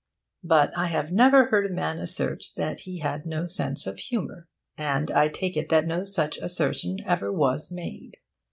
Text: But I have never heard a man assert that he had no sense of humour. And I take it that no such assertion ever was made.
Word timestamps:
But 0.43 0.75
I 0.75 0.87
have 0.87 1.11
never 1.11 1.49
heard 1.51 1.69
a 1.69 1.75
man 1.75 1.99
assert 1.99 2.43
that 2.55 2.79
he 2.85 3.01
had 3.01 3.23
no 3.27 3.45
sense 3.45 3.85
of 3.85 3.99
humour. 3.99 4.47
And 4.75 5.11
I 5.11 5.27
take 5.27 5.55
it 5.55 5.69
that 5.69 5.85
no 5.85 6.05
such 6.05 6.39
assertion 6.39 6.97
ever 7.05 7.31
was 7.31 7.69
made. 7.69 8.17